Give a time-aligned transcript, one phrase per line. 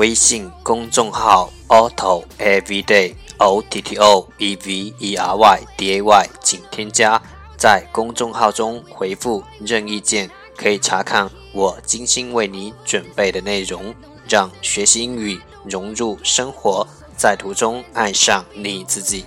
[0.00, 7.20] 微信公众号 Otto Everyday O T T O E V E R Y D A Y，请添加。
[7.58, 13.94] 在公众号中回复任意键，可以查看我精心为你准备的内容，
[14.26, 19.26] 让学习英语融入生活，在途中爱上你自己。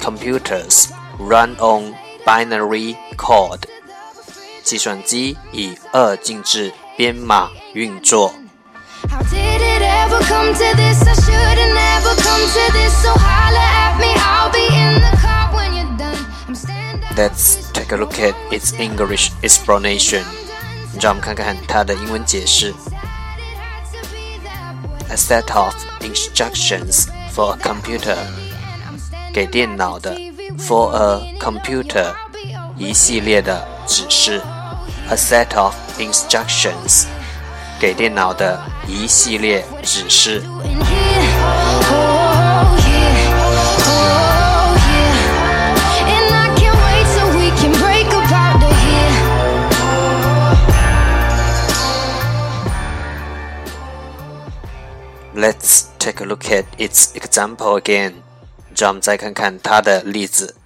[0.00, 1.94] Computers run on
[2.26, 3.66] binary code.
[4.62, 8.34] 计算机以二进制编码运作。
[9.10, 11.06] How did it ever come to this?
[11.06, 12.92] I should've never come to this.
[13.02, 16.16] So holla at me, I'll be in the car when you're done.
[16.48, 17.16] I'm standing.
[17.16, 20.24] Let's take a look at its English explanation.
[21.00, 22.74] 让我们看看它的英文解释。
[25.10, 28.16] A set of instructions for a computer.
[29.38, 30.16] 给电脑的
[30.58, 32.14] for a computer
[32.76, 34.40] 一系列的指示。
[35.10, 37.04] A set of instructions
[37.78, 38.58] 给电脑的
[38.88, 40.42] 一系列指示。
[40.64, 41.34] In here,
[41.90, 43.28] oh yeah,
[43.84, 49.12] oh yeah, and I can't wait till we can break apart to here.
[55.34, 58.22] Let's take a look at its example again.
[58.78, 60.56] 让我们再看看它的例子。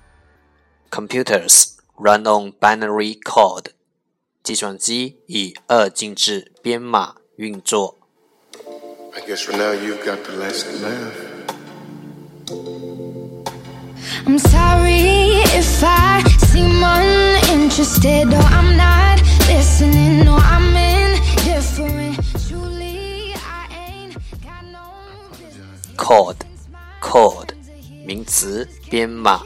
[0.90, 3.72] Computers run on binary code.
[4.42, 7.98] 计算机以二进制编码运作。
[9.14, 11.28] I guess for now you've got the last laugh.
[14.26, 22.16] I'm sorry if I seem uninterested or I'm not listening or I'm indifferent.
[22.48, 24.94] Truly, I ain't got no
[25.32, 26.44] business Code,
[27.00, 27.51] code
[28.05, 29.41] 名词编码。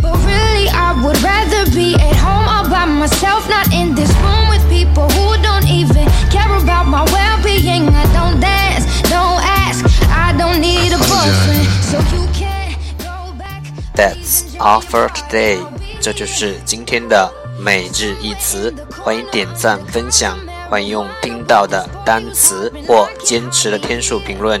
[0.00, 4.48] But really, I would rather be at home all by myself, not in this room
[4.48, 7.88] with people who don't even care about my well being.
[7.88, 11.68] I don't dance, don't ask, I don't need a boyfriend.
[11.82, 13.62] So you can't go back.
[13.94, 15.58] That's all for today.
[16.00, 18.74] 这就是今天的每日一词。
[19.02, 20.38] 欢迎点赞分享，
[20.70, 24.60] 欢迎用听到的单词或坚持的天数评论，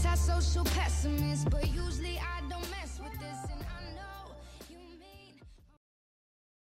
[0.41, 3.60] social pessimist, but usually I don't mess with this.